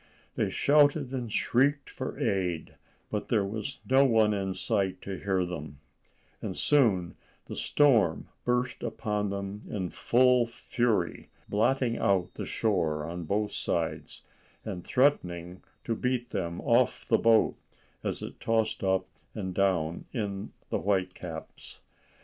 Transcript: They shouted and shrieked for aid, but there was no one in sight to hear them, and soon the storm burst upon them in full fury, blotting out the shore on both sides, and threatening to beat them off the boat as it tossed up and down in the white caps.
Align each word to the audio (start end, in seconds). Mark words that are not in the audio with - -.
They 0.33 0.49
shouted 0.49 1.11
and 1.11 1.31
shrieked 1.31 1.87
for 1.87 2.17
aid, 2.19 2.73
but 3.11 3.27
there 3.27 3.45
was 3.45 3.81
no 3.87 4.03
one 4.03 4.33
in 4.33 4.55
sight 4.55 4.99
to 5.03 5.19
hear 5.19 5.45
them, 5.45 5.77
and 6.41 6.57
soon 6.57 7.13
the 7.45 7.55
storm 7.55 8.27
burst 8.43 8.81
upon 8.81 9.29
them 9.29 9.61
in 9.69 9.91
full 9.91 10.47
fury, 10.47 11.29
blotting 11.47 11.99
out 11.99 12.33
the 12.33 12.47
shore 12.47 13.05
on 13.05 13.25
both 13.25 13.51
sides, 13.51 14.23
and 14.65 14.83
threatening 14.83 15.61
to 15.83 15.93
beat 15.93 16.31
them 16.31 16.61
off 16.61 17.07
the 17.07 17.19
boat 17.19 17.55
as 18.03 18.23
it 18.23 18.39
tossed 18.39 18.83
up 18.83 19.05
and 19.35 19.53
down 19.53 20.05
in 20.13 20.51
the 20.71 20.79
white 20.79 21.13
caps. 21.13 21.79